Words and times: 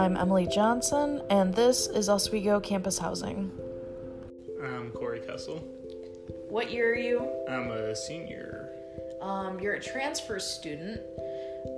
I'm 0.00 0.16
Emily 0.16 0.46
Johnson, 0.46 1.20
and 1.28 1.52
this 1.52 1.86
is 1.86 2.08
Oswego 2.08 2.58
Campus 2.58 2.98
Housing. 2.98 3.52
I'm 4.64 4.92
Corey 4.92 5.20
Kessel. 5.20 5.58
What 6.48 6.72
year 6.72 6.92
are 6.92 6.96
you? 6.96 7.28
I'm 7.46 7.70
a 7.70 7.94
senior. 7.94 8.70
Um, 9.20 9.60
you're 9.60 9.74
a 9.74 9.80
transfer 9.80 10.38
student. 10.38 11.02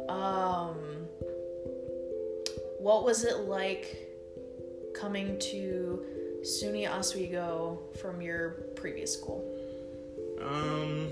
Um, 0.09 0.77
what 2.79 3.05
was 3.05 3.25
it 3.25 3.39
like 3.39 3.97
coming 4.95 5.37
to 5.51 6.05
SUNY 6.43 6.89
Oswego 6.89 7.81
from 8.01 8.23
your 8.23 8.51
previous 8.77 9.13
school? 9.13 9.45
Um, 10.41 11.09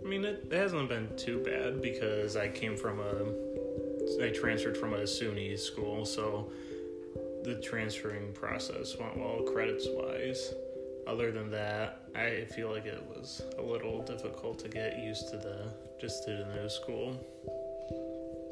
I 0.00 0.08
mean, 0.08 0.24
it 0.24 0.46
hasn't 0.52 0.88
been 0.88 1.08
too 1.16 1.42
bad 1.42 1.82
because 1.82 2.36
I 2.36 2.46
came 2.46 2.76
from 2.76 3.00
a, 3.00 3.53
I 4.22 4.30
transferred 4.30 4.76
from 4.76 4.94
a 4.94 5.00
SUNY 5.00 5.58
school, 5.58 6.04
so 6.04 6.50
the 7.44 7.56
transferring 7.56 8.32
process 8.32 8.96
went 8.98 9.16
well 9.16 9.42
credits 9.42 9.86
wise. 9.90 10.54
Other 11.06 11.30
than 11.30 11.50
that, 11.50 12.00
I 12.14 12.46
feel 12.54 12.70
like 12.70 12.86
it 12.86 13.02
was 13.14 13.42
a 13.58 13.62
little 13.62 14.02
difficult 14.02 14.58
to 14.60 14.68
get 14.68 14.98
used 14.98 15.28
to 15.30 15.36
the 15.36 15.68
just 16.00 16.24
to 16.24 16.30
the 16.30 16.62
new 16.62 16.68
school. 16.68 17.14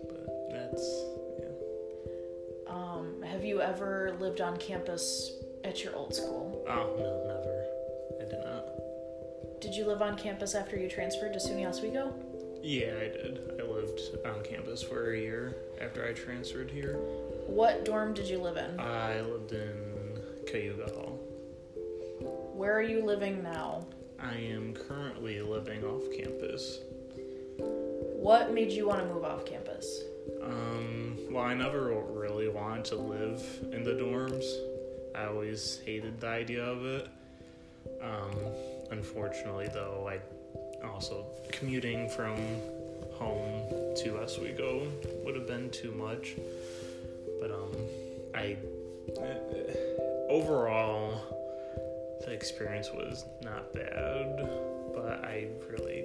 But 0.08 0.50
that's 0.50 1.04
yeah. 1.40 2.74
Um, 2.74 3.22
have 3.22 3.44
you 3.44 3.62
ever 3.62 4.16
lived 4.20 4.40
on 4.40 4.58
campus 4.58 5.32
at 5.64 5.82
your 5.82 5.96
old 5.96 6.14
school? 6.14 6.64
Oh 6.68 6.94
no, 6.98 7.24
never. 7.26 7.64
I 8.20 8.28
did 8.28 8.44
not. 8.44 9.60
Did 9.60 9.74
you 9.74 9.86
live 9.86 10.02
on 10.02 10.18
campus 10.18 10.54
after 10.54 10.76
you 10.76 10.90
transferred 10.90 11.32
to 11.32 11.38
SUNY 11.38 11.66
Oswego? 11.66 12.14
Yeah, 12.62 12.94
I 12.96 13.08
did. 13.08 13.40
I 13.58 13.64
lived 13.64 14.00
on 14.24 14.42
campus 14.44 14.82
for 14.82 15.12
a 15.12 15.18
year 15.18 15.56
after 15.80 16.06
I 16.06 16.12
transferred 16.12 16.70
here. 16.70 16.94
What 17.46 17.84
dorm 17.84 18.14
did 18.14 18.28
you 18.28 18.38
live 18.38 18.56
in? 18.56 18.78
I 18.78 19.20
lived 19.20 19.52
in 19.52 20.20
Cayuga 20.46 20.92
Hall. 20.94 21.18
Where 22.54 22.76
are 22.76 22.82
you 22.82 23.04
living 23.04 23.42
now? 23.42 23.84
I 24.20 24.36
am 24.36 24.74
currently 24.74 25.42
living 25.42 25.82
off 25.82 26.04
campus. 26.16 26.78
What 27.58 28.54
made 28.54 28.70
you 28.70 28.86
want 28.86 29.00
to 29.00 29.12
move 29.12 29.24
off 29.24 29.44
campus? 29.44 30.02
Um, 30.40 31.18
well, 31.30 31.42
I 31.42 31.54
never 31.54 31.92
really 31.92 32.48
wanted 32.48 32.84
to 32.86 32.96
live 32.96 33.42
in 33.72 33.82
the 33.82 33.92
dorms. 33.92 34.44
I 35.16 35.24
always 35.26 35.80
hated 35.84 36.20
the 36.20 36.28
idea 36.28 36.64
of 36.64 36.84
it. 36.84 37.08
Um, 38.00 38.36
unfortunately, 38.92 39.68
though, 39.72 40.08
I 40.08 40.20
also 40.84 41.26
commuting 41.50 42.08
from 42.08 42.36
home 43.12 43.94
to 43.96 44.20
Oswego 44.20 44.86
would 45.24 45.34
have 45.34 45.46
been 45.46 45.70
too 45.70 45.92
much. 45.92 46.34
But 47.40 47.50
um, 47.50 47.72
I 48.34 48.56
overall 50.28 51.20
the 52.24 52.32
experience 52.32 52.90
was 52.92 53.24
not 53.42 53.72
bad, 53.74 54.48
but 54.94 55.24
I 55.24 55.48
really 55.70 56.04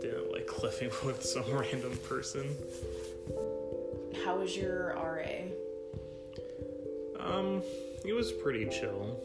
didn't 0.00 0.30
like 0.32 0.50
living 0.62 0.90
with 1.04 1.24
some 1.24 1.50
random 1.52 1.96
person. 2.08 2.54
How 4.24 4.38
was 4.38 4.56
your 4.56 4.94
RA? 4.94 5.22
Um, 7.18 7.62
it 8.04 8.12
was 8.12 8.32
pretty 8.32 8.66
chill. 8.66 9.20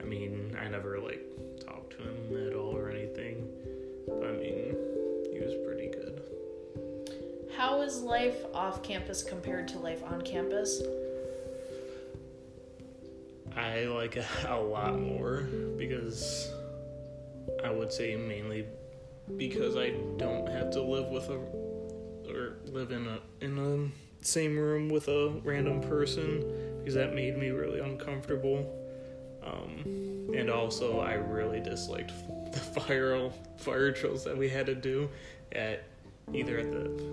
I 0.00 0.04
mean, 0.04 0.56
I 0.60 0.68
never 0.68 0.98
like 1.00 1.24
How 7.82 7.88
is 7.88 8.00
life 8.00 8.44
off 8.54 8.80
campus 8.84 9.24
compared 9.24 9.66
to 9.66 9.78
life 9.80 10.04
on 10.04 10.22
campus? 10.22 10.82
I 13.56 13.86
like 13.86 14.16
it 14.16 14.24
a 14.46 14.56
lot 14.56 15.00
more 15.00 15.48
because 15.76 16.48
I 17.64 17.70
would 17.70 17.92
say 17.92 18.14
mainly 18.14 18.66
because 19.36 19.76
I 19.76 19.94
don't 20.16 20.48
have 20.48 20.70
to 20.74 20.80
live 20.80 21.08
with 21.08 21.28
a 21.28 21.40
or 22.30 22.58
live 22.66 22.92
in 22.92 23.08
a 23.08 23.18
in 23.40 23.58
a 23.58 24.24
same 24.24 24.56
room 24.56 24.88
with 24.88 25.08
a 25.08 25.30
random 25.42 25.80
person 25.80 26.78
because 26.78 26.94
that 26.94 27.16
made 27.16 27.36
me 27.36 27.48
really 27.48 27.80
uncomfortable. 27.80 28.78
Um, 29.42 30.30
and 30.36 30.48
also, 30.48 31.00
I 31.00 31.14
really 31.14 31.58
disliked 31.58 32.12
the 32.52 32.60
fire 32.60 33.28
fire 33.56 33.90
drills 33.90 34.22
that 34.22 34.38
we 34.38 34.48
had 34.48 34.66
to 34.66 34.76
do 34.76 35.10
at 35.50 35.82
either 36.32 36.58
at 36.58 36.70
the 36.70 37.12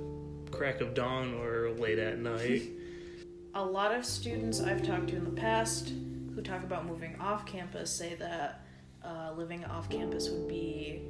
crack 0.52 0.82
of 0.82 0.94
dawn 0.94 1.34
or 1.36 1.72
late 1.72 2.00
at 2.00 2.20
night. 2.20 2.64
A 3.56 3.64
lot 3.64 3.94
of 3.94 4.06
students 4.06 4.62
I've 4.62 4.84
talked 4.84 5.08
to 5.10 5.16
in 5.16 5.24
the 5.24 5.32
past 5.32 5.94
who 6.36 6.42
talk 6.42 6.64
about 6.64 6.86
moving 6.86 7.16
off 7.20 7.46
campus 7.46 7.90
say 7.90 8.16
that 8.16 8.66
uh, 9.04 9.32
living 9.36 9.66
off 9.66 9.90
campus 9.90 10.30
would 10.30 10.48
be 10.48 11.02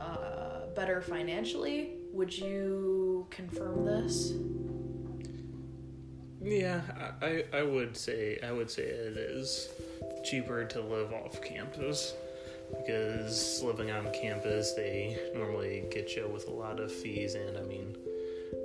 uh, 0.00 0.66
better 0.74 1.00
financially. 1.00 1.92
Would 2.12 2.36
you 2.36 3.26
confirm 3.30 3.84
this? 3.84 4.32
Yeah, 6.42 6.82
I, 7.22 7.26
I, 7.26 7.44
I 7.60 7.62
would 7.62 7.96
say 7.96 8.38
I 8.42 8.52
would 8.52 8.70
say 8.70 8.82
it 8.82 9.16
is 9.16 9.68
cheaper 10.24 10.64
to 10.64 10.80
live 10.80 11.12
off 11.12 11.40
campus 11.42 12.14
because 12.70 13.62
living 13.62 13.90
on 13.90 14.12
campus 14.12 14.72
they 14.74 15.16
normally 15.34 15.84
get 15.90 16.14
you 16.16 16.28
with 16.28 16.48
a 16.48 16.52
lot 16.52 16.80
of 16.80 16.92
fees 16.92 17.34
and 17.34 17.56
I 17.56 17.62
mean 17.62 17.96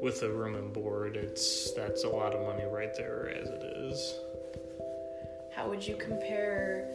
with 0.01 0.19
the 0.19 0.29
room 0.29 0.55
and 0.55 0.71
board 0.71 1.15
it's 1.15 1.71
that's 1.71 2.03
a 2.03 2.09
lot 2.09 2.33
of 2.33 2.45
money 2.45 2.65
right 2.71 2.95
there 2.95 3.29
as 3.35 3.47
it 3.47 3.63
is. 3.77 4.19
How 5.55 5.67
would 5.67 5.85
you 5.85 5.95
compare 5.95 6.89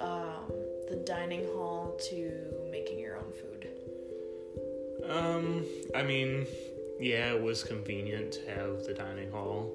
um, 0.00 0.50
the 0.88 0.96
dining 1.04 1.44
hall 1.54 1.98
to 2.08 2.32
making 2.70 2.98
your 2.98 3.16
own 3.16 3.32
food? 3.32 3.68
Um, 5.08 5.64
I 5.94 6.02
mean, 6.02 6.46
yeah, 6.98 7.32
it 7.32 7.42
was 7.42 7.62
convenient 7.62 8.32
to 8.32 8.50
have 8.50 8.84
the 8.84 8.94
dining 8.94 9.30
hall, 9.30 9.70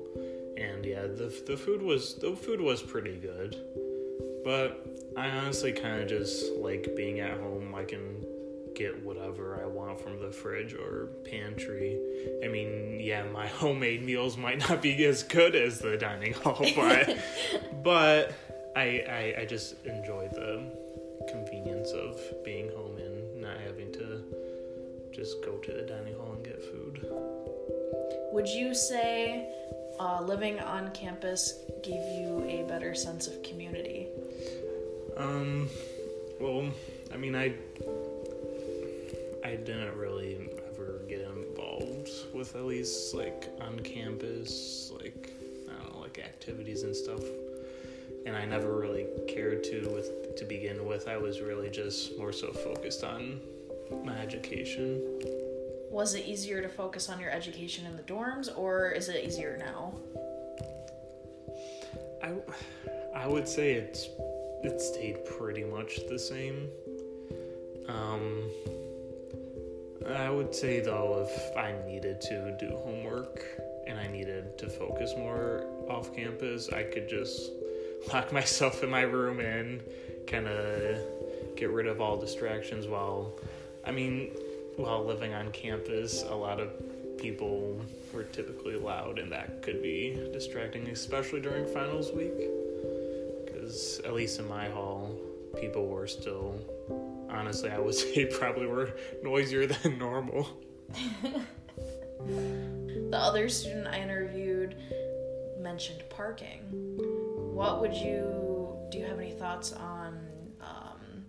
and 0.58 0.84
yeah, 0.86 1.03
the 1.03 1.34
the 1.46 1.56
food 1.56 1.81
was 1.81 2.16
the 2.16 2.36
food 2.36 2.59
was 2.59 2.81
pretty 2.81 3.16
good, 3.16 3.56
but 4.44 4.91
I 5.18 5.30
honestly 5.30 5.74
kind 5.74 6.02
of 6.02 6.08
just 6.08 6.54
like 6.58 6.96
being 6.96 7.20
at 7.20 7.40
home. 7.40 7.76
I 7.76 7.84
can 7.84 8.26
get 8.76 9.04
whatever 9.04 9.62
I 9.62 9.66
want 9.66 10.00
from 10.00 10.20
the 10.20 10.32
fridge 10.32 10.74
or 10.74 11.10
pantry. 11.30 12.00
I 12.44 12.48
mean, 12.48 13.00
yeah, 13.02 13.24
my 13.24 13.48
homemade 13.62 14.04
meals 14.04 14.38
might 14.38 14.60
not 14.70 14.82
be 14.82 15.06
as 15.06 15.24
good 15.24 15.56
as 15.56 15.80
the 15.80 15.98
dining 15.98 16.34
hall, 16.34 16.66
but 16.76 17.18
but 17.84 18.34
I, 18.76 19.04
I 19.10 19.42
I 19.42 19.46
just 19.46 19.76
enjoy 19.86 20.30
the 20.32 20.72
convenience 21.30 21.92
of 21.92 22.20
being 22.44 22.70
home 22.70 22.98
and 22.98 23.42
not 23.42 23.58
having 23.60 23.92
to 23.94 24.24
just 25.14 25.44
go 25.44 25.58
to 25.58 25.72
the 25.72 25.82
dining 25.82 26.16
hall 26.16 26.34
and 26.34 26.44
get 26.44 26.64
food. 26.64 27.06
Would 28.34 28.48
you 28.48 28.74
say 28.74 29.50
uh, 30.00 30.22
living 30.22 30.60
on 30.60 30.92
campus 30.92 31.60
gave 31.84 32.02
you 32.18 32.44
a 32.48 32.66
better 32.68 32.96
sense 32.96 33.28
of 33.28 33.44
community? 33.44 34.08
Um, 35.18 35.70
well, 36.40 36.70
I 37.14 37.18
mean, 37.18 37.36
I 37.36 37.54
I 39.44 39.56
didn't 39.56 39.98
really 39.98 40.50
ever 40.72 41.02
get 41.08 41.22
involved 41.22 42.10
with 42.34 42.56
at 42.56 42.66
least 42.66 43.14
like 43.14 43.50
on 43.60 43.80
campus, 43.80 44.92
like 44.94 45.34
I 45.70 45.74
don't 45.74 45.94
know, 45.94 46.02
like 46.02 46.20
activities 46.20 46.84
and 46.84 46.96
stuff. 46.96 47.22
And 48.26 48.36
I 48.36 48.46
never 48.46 48.80
really 48.80 49.08
cared 49.28 49.64
to 49.66 49.90
with 49.90 50.36
to 50.36 50.46
begin 50.46 50.86
with. 50.86 51.08
I 51.08 51.18
was 51.18 51.42
really 51.42 51.70
just 51.70 52.18
more 52.18 52.32
so 52.32 52.52
focused 52.52 53.04
on 53.04 53.42
my 54.04 54.18
education. 54.20 55.02
Was 55.90 56.16
it 56.16 56.26
easier 56.26 56.62
to 56.62 56.70
focus 56.70 57.09
on 57.09 57.20
your 57.20 57.32
education 57.32 57.85
in 57.85 57.97
the 57.97 58.03
dorms, 58.03 58.50
or 58.58 58.91
is 58.91 59.09
it 59.09 59.26
easier 59.26 59.58
now? 59.58 59.94
I 62.24 62.34
I 63.16 63.28
would 63.28 63.47
say 63.47 63.74
it's 63.74 64.08
it 64.63 64.81
stayed 64.81 65.25
pretty 65.25 65.63
much 65.63 65.99
the 66.08 66.19
same. 66.19 66.69
Um, 67.87 68.49
I 70.08 70.29
would 70.29 70.53
say 70.53 70.79
though, 70.79 71.28
if 71.28 71.58
I 71.58 71.75
needed 71.87 72.22
to 72.22 72.55
do 72.59 72.69
homework 72.84 73.43
and 73.87 73.99
I 73.99 74.08
needed 74.08 74.58
to 74.59 74.69
focus 74.69 75.13
more 75.17 75.66
off 75.90 76.16
campus, 76.16 76.69
I 76.69 76.84
could 76.84 77.09
just 77.09 77.52
lock 78.13 78.31
myself 78.31 78.84
in 78.84 78.90
my 78.90 79.02
room 79.02 79.40
and 79.40 79.81
kind 80.28 80.47
of 80.47 80.99
get 81.55 81.69
rid 81.69 81.87
of 81.87 82.02
all 82.02 82.17
distractions 82.17 82.87
while, 82.87 83.34
I 83.85 83.91
mean, 83.91 84.31
while 84.78 85.05
living 85.05 85.34
on 85.34 85.52
campus, 85.52 86.23
a 86.23 86.35
lot 86.35 86.59
of 86.59 86.69
people 87.17 87.79
were 88.13 88.23
typically 88.23 88.75
loud 88.75 89.19
and 89.19 89.31
that 89.31 89.61
could 89.61 89.81
be 89.81 90.29
distracting, 90.34 90.87
especially 90.87 91.40
during 91.40 91.67
finals 91.67 92.11
week. 92.11 92.60
Because, 93.72 94.00
at 94.00 94.14
least 94.14 94.38
in 94.38 94.50
my 94.50 94.68
hall, 94.68 95.18
people 95.56 95.88
were 95.88 96.06
still 96.06 96.59
honestly, 97.29 97.70
I 97.70 97.79
would 97.79 97.96
say 97.96 98.26
probably 98.26 98.68
were 98.68 98.91
noisier 99.23 99.66
than 99.66 99.97
normal. 99.97 100.46
the 102.20 103.18
other 103.18 103.47
student 103.47 103.88
I 103.88 104.02
interviewed 104.02 104.76
mentioned 105.58 106.03
parking. 106.09 106.59
What 107.53 107.79
would 107.79 107.94
you 107.94 108.76
do? 108.91 108.97
You 108.97 109.06
have 109.06 109.20
any 109.20 109.32
thoughts 109.32 109.72
on 109.72 110.20
um, 110.59 111.26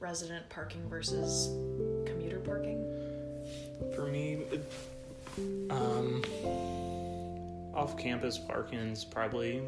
resident 0.00 0.46
parking 0.50 0.86
versus 0.86 1.46
commuter 2.04 2.40
parking? 2.40 2.84
For 3.94 4.04
me, 4.04 4.44
um, 5.70 6.22
off-campus 7.74 8.36
parking 8.36 8.80
is 8.80 9.02
probably 9.02 9.62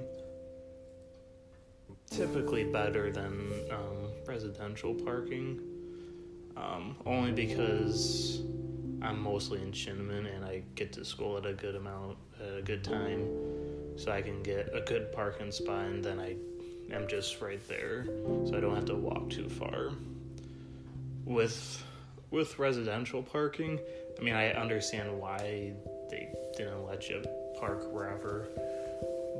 typically 2.12 2.64
better 2.64 3.10
than 3.10 3.50
um, 3.70 4.10
residential 4.26 4.94
parking. 4.94 5.60
Um, 6.56 6.96
only 7.06 7.32
because 7.32 8.42
I'm 9.00 9.20
mostly 9.20 9.62
in 9.62 9.72
Shineman 9.72 10.34
and 10.34 10.44
I 10.44 10.62
get 10.74 10.92
to 10.94 11.04
school 11.04 11.38
at 11.38 11.46
a 11.46 11.54
good 11.54 11.74
amount, 11.74 12.18
at 12.40 12.58
a 12.58 12.62
good 12.62 12.84
time, 12.84 13.26
so 13.96 14.12
I 14.12 14.20
can 14.20 14.42
get 14.42 14.70
a 14.74 14.82
good 14.82 15.10
parking 15.12 15.50
spot 15.50 15.86
and 15.86 16.04
then 16.04 16.20
I 16.20 16.36
am 16.92 17.08
just 17.08 17.40
right 17.40 17.66
there, 17.68 18.04
so 18.46 18.52
I 18.54 18.60
don't 18.60 18.74
have 18.74 18.84
to 18.86 18.94
walk 18.94 19.30
too 19.30 19.48
far. 19.48 19.90
With 21.24 21.84
with 22.30 22.58
residential 22.58 23.22
parking, 23.22 23.78
I 24.18 24.22
mean 24.22 24.34
I 24.34 24.52
understand 24.52 25.18
why 25.18 25.72
they 26.10 26.32
didn't 26.56 26.84
let 26.86 27.08
you 27.08 27.22
park 27.58 27.90
wherever, 27.92 28.48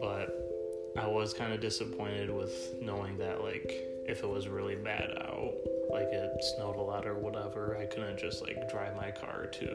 but 0.01 0.52
I 0.99 1.07
was 1.07 1.33
kind 1.33 1.53
of 1.53 1.61
disappointed 1.61 2.31
with 2.31 2.75
knowing 2.81 3.17
that 3.19 3.43
like 3.43 3.73
if 4.07 4.23
it 4.23 4.29
was 4.29 4.49
really 4.49 4.75
bad 4.75 5.11
out, 5.21 5.55
like 5.91 6.09
it 6.13 6.45
snowed 6.57 6.77
a 6.77 6.81
lot 6.81 7.07
or 7.07 7.15
whatever, 7.15 7.77
I 7.81 7.87
couldn't 7.87 8.19
just 8.19 8.43
like 8.43 8.71
drive 8.71 8.97
my 8.97 9.11
car 9.11 9.47
to 9.47 9.67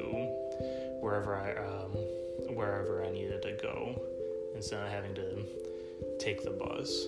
wherever 1.01 1.35
I 1.35 1.53
um, 1.55 1.91
wherever 2.55 3.03
I 3.03 3.11
needed 3.11 3.41
to 3.43 3.53
go 3.61 4.01
instead 4.55 4.85
of 4.85 4.91
having 4.91 5.15
to 5.15 5.43
take 6.19 6.43
the 6.43 6.51
bus. 6.51 7.05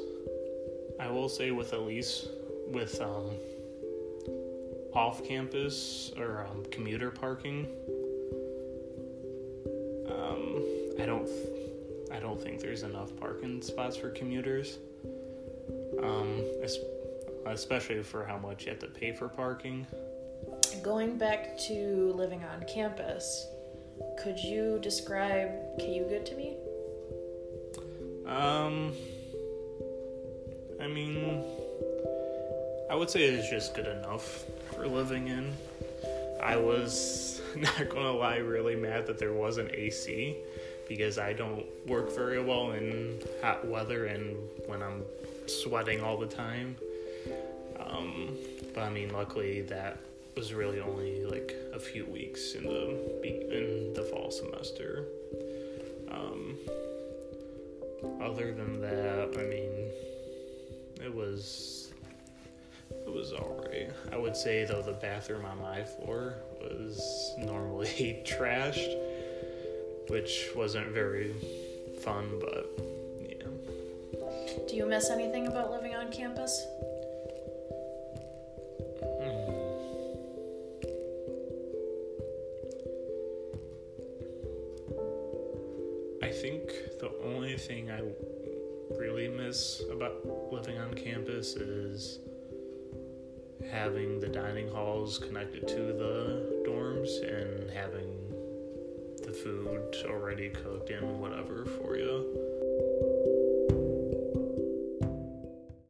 I 1.00 1.10
will 1.10 1.30
say 1.30 1.52
with 1.52 1.74
at 1.74 1.82
least 1.82 2.28
with 2.68 3.00
um, 3.02 3.32
off 4.94 5.24
campus 5.26 6.12
or 6.18 6.46
um, 6.50 6.66
commuter 6.72 7.12
parking, 7.12 7.68
um, 10.10 10.64
I 11.00 11.06
don't 11.06 11.30
don't 12.30 12.40
think 12.40 12.62
there's 12.62 12.84
enough 12.84 13.16
parking 13.20 13.60
spots 13.60 13.98
for 13.98 14.12
commuters. 14.12 14.78
Um, 16.04 16.44
especially 17.48 18.04
for 18.04 18.24
how 18.24 18.38
much 18.38 18.66
you 18.66 18.70
have 18.70 18.80
to 18.80 18.88
pay 18.88 19.14
for 19.14 19.28
parking. 19.28 19.88
Going 20.84 21.18
back 21.18 21.58
to 21.68 22.14
living 22.16 22.44
on 22.44 22.64
campus, 22.68 23.48
could 24.22 24.38
you 24.38 24.80
describe 24.84 25.50
Cayuga 25.80 26.24
to 26.24 26.36
me? 26.36 26.56
Um, 28.28 28.94
I 30.80 30.88
mean, 30.88 31.44
I 32.92 32.96
would 32.96 33.10
say 33.10 33.24
it's 33.24 33.50
just 33.50 33.74
good 33.74 33.88
enough 33.88 34.46
for 34.76 34.88
living 34.88 35.30
in. 35.30 35.52
I 36.44 36.58
was 36.58 37.42
not 37.56 37.90
gonna 37.90 38.12
lie, 38.12 38.38
really 38.38 38.76
mad 38.76 39.08
that 39.08 39.18
there 39.18 39.34
wasn't 39.34 39.74
AC 39.74 40.38
because 40.90 41.18
I 41.20 41.32
don't 41.32 41.66
work 41.88 42.14
very 42.14 42.44
well 42.44 42.72
in 42.72 43.22
hot 43.42 43.66
weather 43.66 44.08
and 44.08 44.36
when 44.66 44.82
I'm 44.82 45.04
sweating 45.46 46.02
all 46.02 46.18
the 46.18 46.28
time. 46.28 46.76
Um, 47.80 48.36
but 48.74 48.84
I 48.84 48.90
mean, 48.90 49.14
luckily 49.14 49.62
that 49.62 50.00
was 50.36 50.54
really 50.54 50.82
only 50.82 51.24
like 51.26 51.56
a 51.74 51.80
few 51.80 52.06
weeks 52.06 52.54
in 52.54 52.64
the 52.64 52.90
in 53.24 53.94
the 53.94 54.04
fall 54.04 54.32
semester. 54.32 55.06
Um, 56.12 56.58
other 58.22 58.54
than 58.54 58.82
that, 58.82 59.36
I 59.38 59.44
mean, 59.44 59.92
it 61.06 61.14
was 61.14 61.94
it 62.90 63.14
was 63.14 63.32
alright. 63.34 63.92
I 64.12 64.18
would 64.18 64.36
say 64.36 64.66
though 64.66 64.82
the 64.82 64.94
bathroom 64.94 65.46
on 65.46 65.62
my 65.62 65.84
floor 65.84 66.36
was 66.62 67.34
normally 67.38 68.22
trashed, 68.26 68.96
which 70.10 70.50
wasn't 70.56 70.88
very 70.88 71.34
fun, 72.02 72.28
but 72.40 72.70
yeah. 73.22 73.48
Do 74.68 74.76
you 74.76 74.86
miss 74.86 75.10
anything 75.10 75.48
about 75.48 75.72
living 75.72 75.96
on 75.96 76.12
campus? 76.12 76.66
Hmm. 79.22 79.70
I 86.24 86.32
think 86.32 86.72
the 87.00 87.12
only 87.24 87.58
thing 87.58 87.92
I 87.92 88.02
really 88.98 89.28
miss 89.28 89.82
about 89.92 90.26
living 90.52 90.78
on 90.78 90.94
campus 90.94 91.56
is 91.56 92.20
having 93.72 94.20
the 94.20 94.28
dining 94.28 94.68
halls 94.70 95.20
connected 95.20 95.68
to 95.68 95.76
the 95.76 96.64
dorms 96.66 97.10
and 97.22 97.70
having 97.70 98.29
the 99.30 99.36
food 99.36 99.96
already 100.06 100.50
cooked 100.50 100.90
and 100.90 101.20
whatever 101.20 101.64
for 101.66 101.96
you. 101.96 102.49